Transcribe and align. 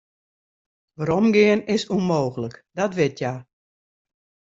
Weromgean 0.97 1.59
is 1.75 1.83
ûnmooglik, 1.95 2.55
dat 2.77 2.91
wit 2.97 3.17
hja. 3.19 3.33